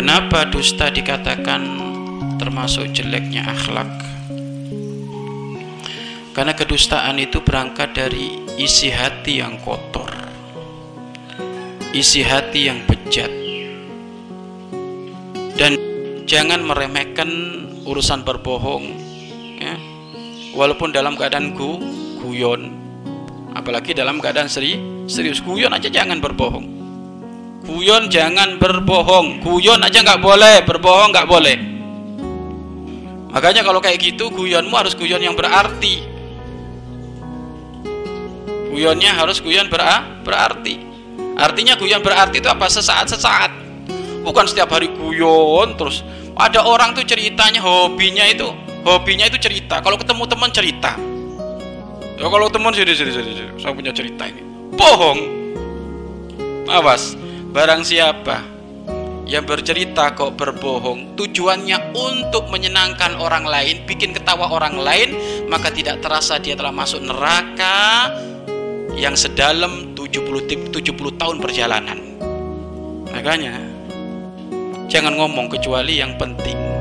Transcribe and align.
Kenapa 0.00 0.48
dusta 0.48 0.88
dikatakan 0.88 1.60
termasuk 2.40 2.88
jeleknya 2.88 3.44
akhlak? 3.44 4.00
Karena 6.32 6.56
kedustaan 6.56 7.20
itu 7.20 7.44
berangkat 7.44 7.92
dari 7.92 8.32
isi 8.56 8.88
hati 8.88 9.44
yang 9.44 9.60
kotor, 9.60 10.08
isi 11.92 12.24
hati 12.24 12.72
yang 12.72 12.80
bejat, 12.88 13.28
dan 15.60 15.76
jangan 16.24 16.64
meremehkan 16.64 17.28
urusan 17.84 18.24
berbohong, 18.24 18.96
ya. 19.60 19.76
walaupun 20.56 20.96
dalam 20.96 21.12
keadaan 21.12 21.52
gu, 21.52 21.76
guyon, 22.24 22.72
apalagi 23.52 23.92
dalam 23.92 24.16
keadaan 24.16 24.48
seri, 24.48 24.80
serius 25.04 25.44
guyon 25.44 25.76
aja 25.76 25.92
jangan 25.92 26.24
berbohong, 26.24 26.79
guyon 27.64 28.08
jangan 28.08 28.56
berbohong, 28.56 29.44
guyon 29.44 29.80
aja 29.84 30.00
nggak 30.00 30.22
boleh, 30.22 30.64
berbohong 30.64 31.12
nggak 31.12 31.28
boleh. 31.28 31.56
Makanya 33.30 33.62
kalau 33.62 33.78
kayak 33.78 34.02
gitu 34.02 34.32
guyonmu 34.32 34.74
harus 34.74 34.98
guyon 34.98 35.22
yang 35.22 35.38
berarti. 35.38 36.02
Guyonnya 38.70 39.14
harus 39.14 39.38
guyon 39.38 39.70
ber 39.70 39.82
berarti. 40.26 40.82
Artinya 41.38 41.78
guyon 41.78 42.02
berarti 42.02 42.42
itu 42.42 42.48
apa? 42.50 42.66
Sesaat 42.66 43.10
sesaat 43.10 43.50
bukan 44.26 44.46
setiap 44.50 44.70
hari 44.74 44.90
guyon 44.90 45.78
terus. 45.78 46.02
Ada 46.34 46.64
orang 46.64 46.96
tuh 46.96 47.04
ceritanya 47.04 47.60
hobinya 47.60 48.24
itu 48.26 48.48
hobinya 48.82 49.28
itu 49.28 49.38
cerita. 49.38 49.78
Kalau 49.84 50.00
ketemu 50.00 50.24
teman 50.26 50.50
cerita. 50.50 50.96
Ya 52.20 52.26
kalau 52.28 52.48
teman 52.48 52.72
sini 52.74 52.92
sini 52.94 53.10
sini. 53.12 53.44
Saya 53.60 53.72
punya 53.76 53.92
cerita 53.94 54.26
ini. 54.26 54.42
Bohong. 54.74 55.18
Awas 56.70 57.19
barang 57.50 57.82
siapa 57.82 58.46
yang 59.26 59.46
bercerita 59.46 60.14
kok 60.14 60.34
berbohong 60.34 61.14
tujuannya 61.14 61.94
untuk 61.94 62.50
menyenangkan 62.50 63.18
orang 63.18 63.46
lain 63.46 63.86
bikin 63.86 64.10
ketawa 64.10 64.50
orang 64.50 64.78
lain 64.78 65.14
maka 65.46 65.70
tidak 65.70 66.02
terasa 66.02 66.38
dia 66.38 66.58
telah 66.58 66.74
masuk 66.74 67.02
neraka 67.02 68.10
yang 68.94 69.14
sedalam 69.14 69.94
70 69.94 70.74
70 70.74 71.20
tahun 71.20 71.36
perjalanan. 71.38 71.98
Makanya 73.10 73.54
jangan 74.90 75.14
ngomong 75.14 75.46
kecuali 75.46 76.02
yang 76.02 76.18
penting. 76.18 76.79